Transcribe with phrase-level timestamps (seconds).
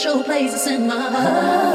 [0.00, 1.69] special places in my heart.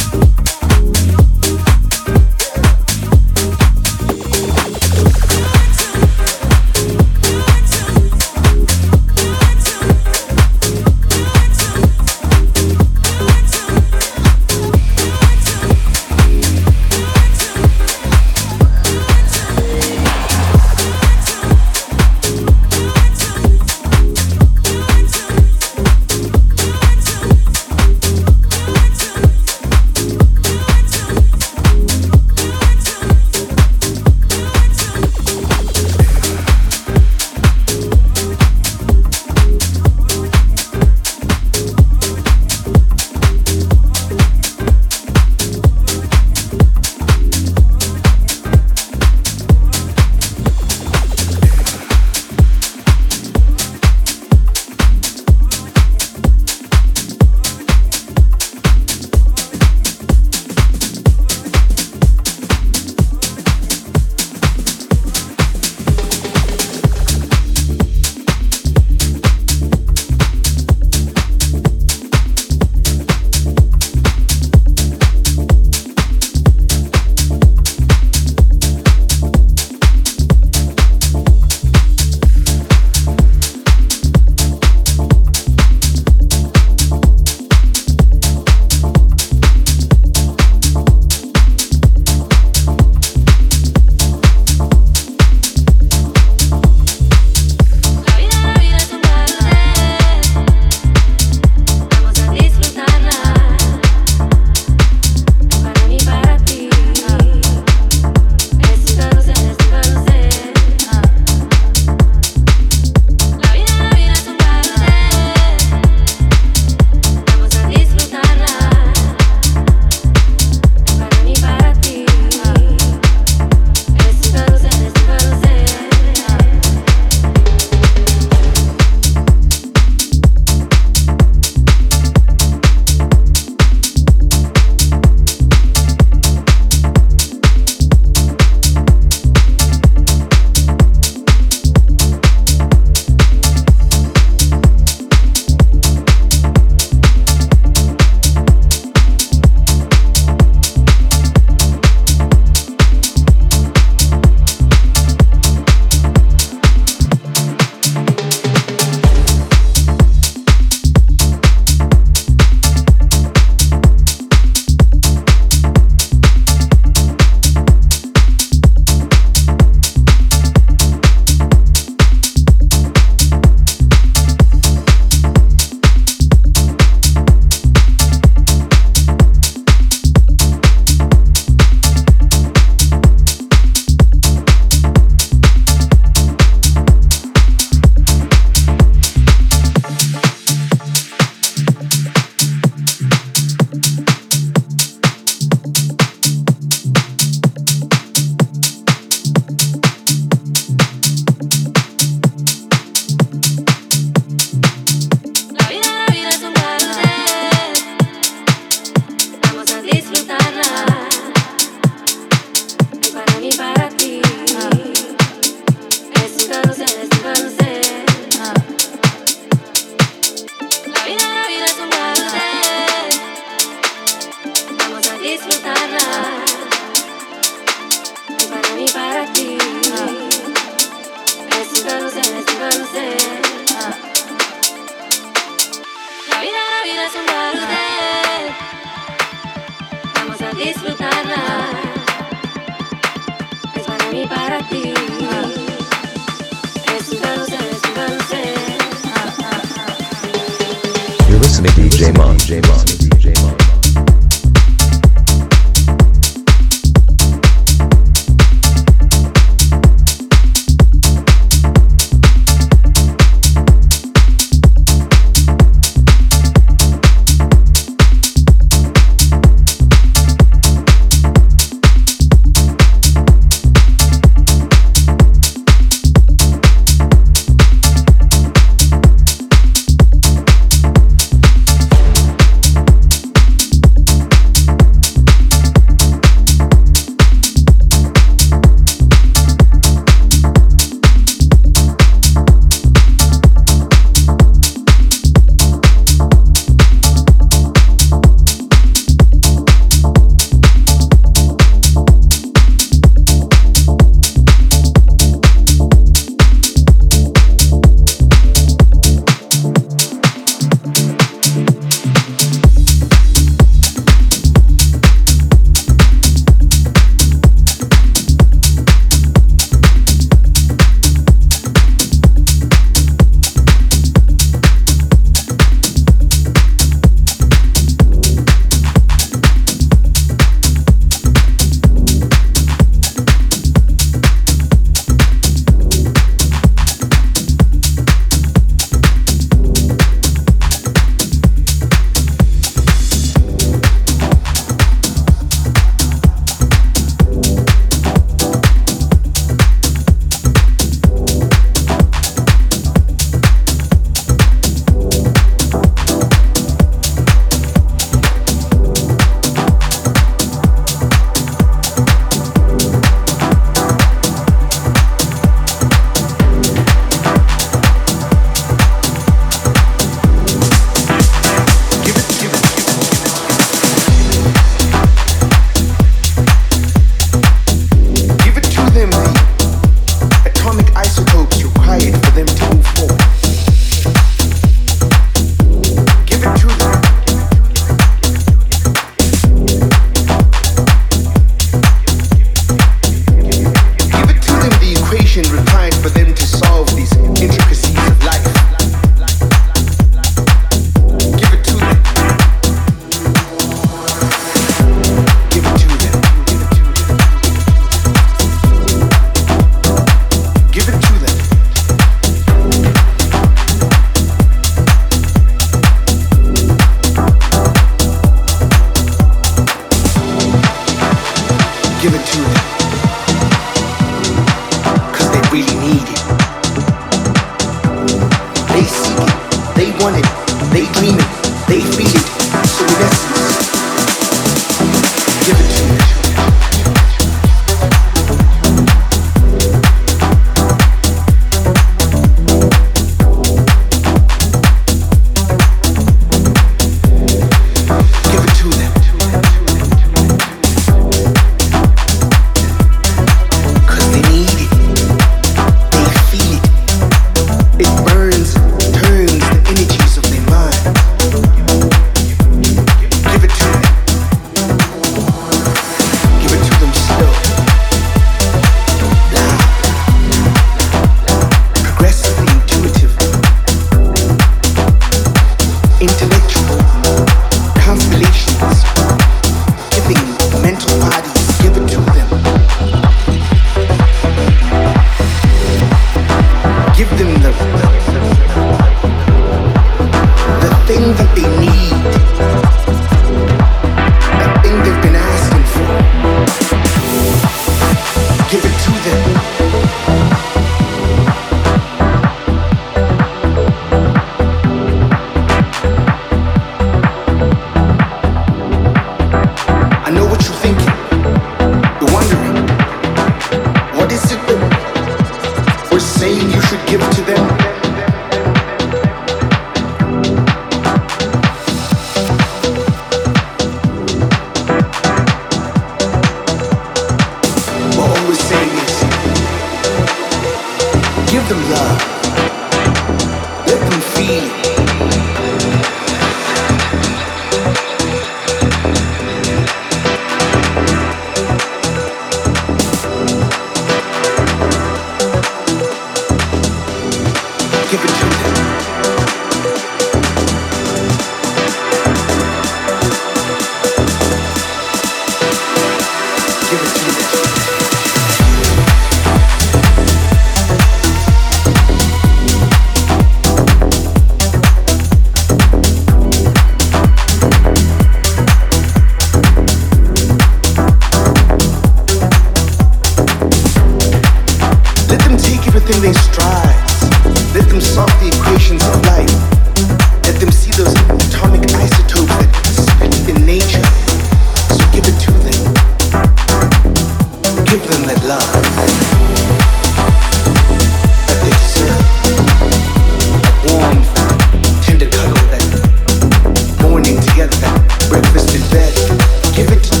[599.53, 600.00] Give it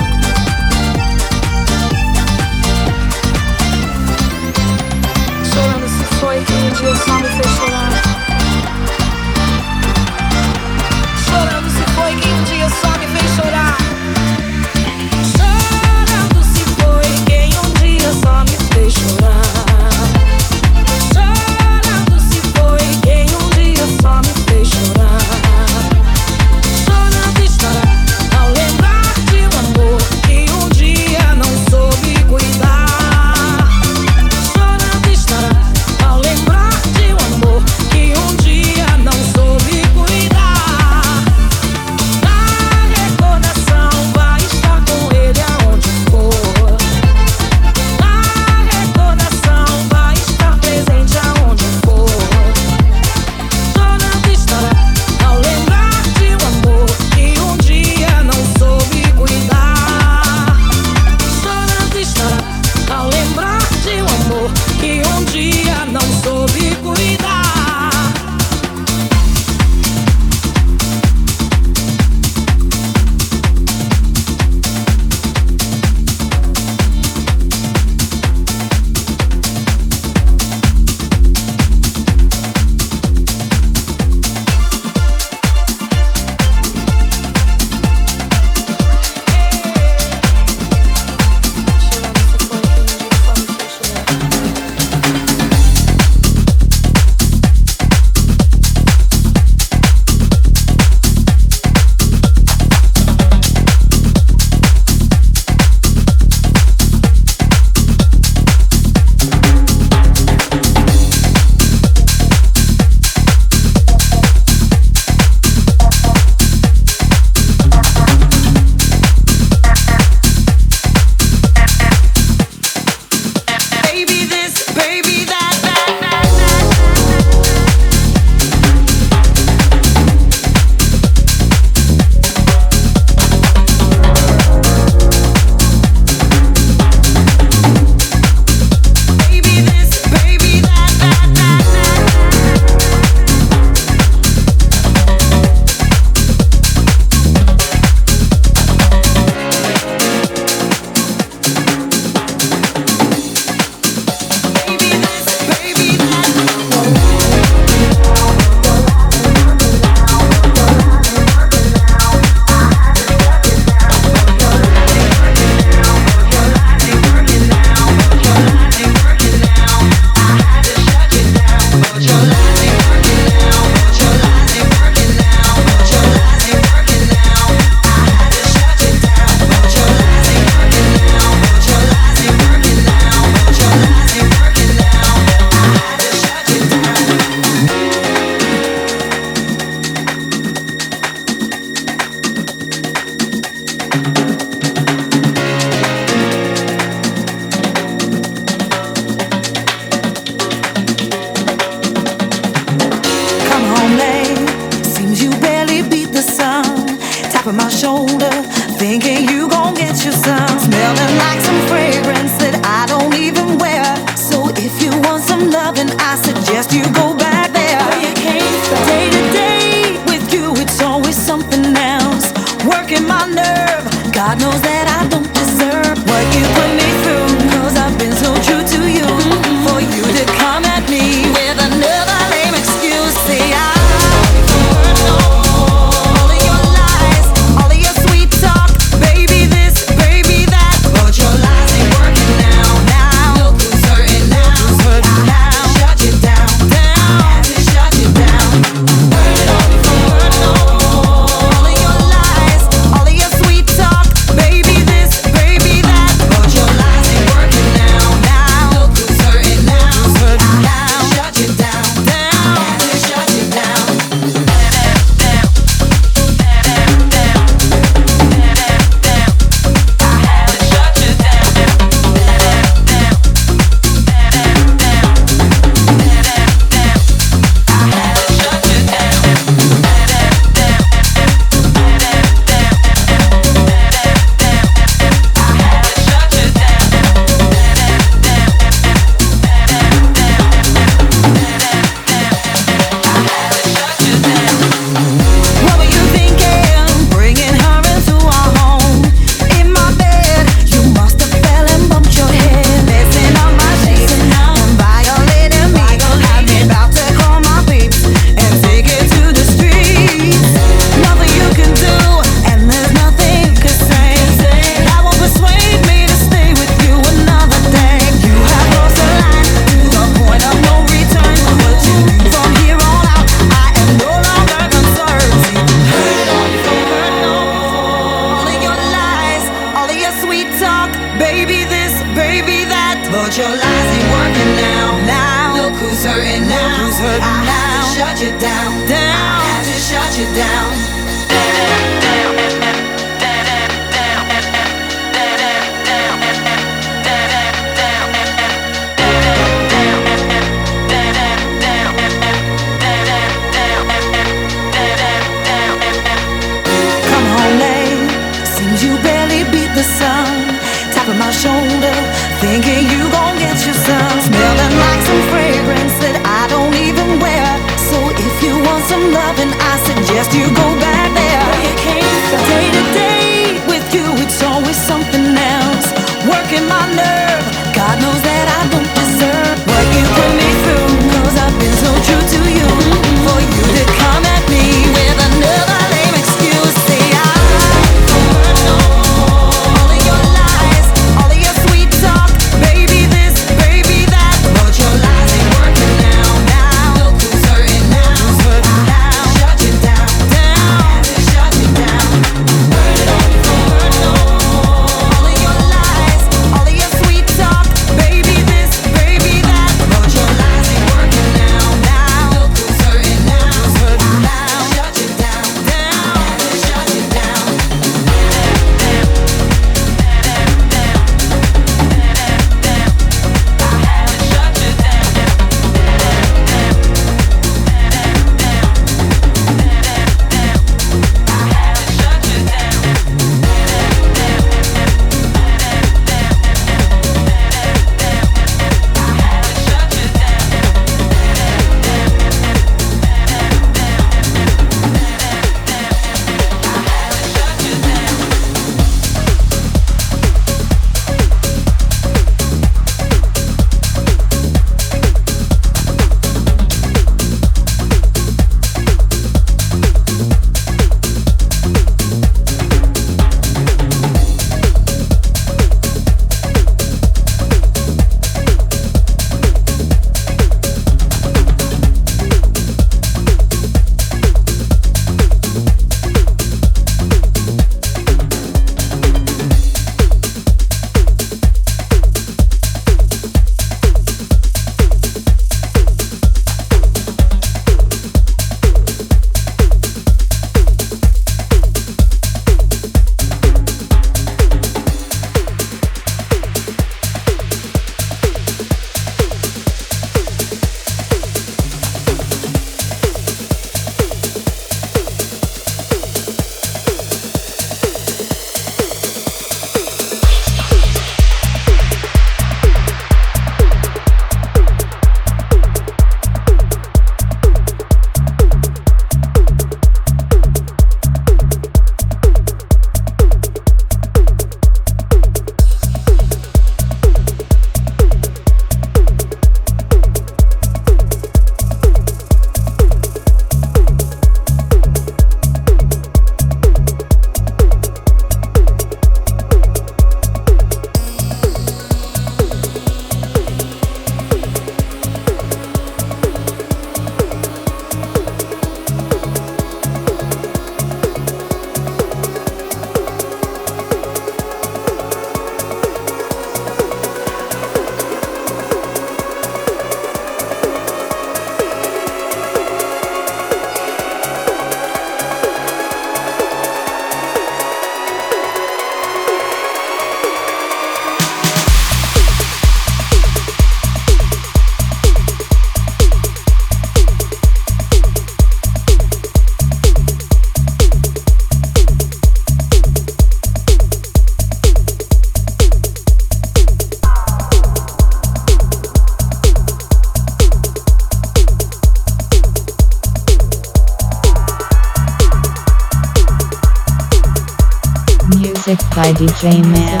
[599.21, 600.00] DJ Man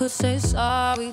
[0.00, 1.10] could say sorry,